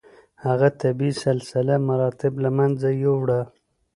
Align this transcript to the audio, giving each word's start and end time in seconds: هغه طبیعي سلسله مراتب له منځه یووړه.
هغه 0.45 0.67
طبیعي 0.81 1.13
سلسله 1.25 1.73
مراتب 1.87 2.33
له 2.43 2.49
منځه 2.57 2.87
یووړه. 3.03 3.41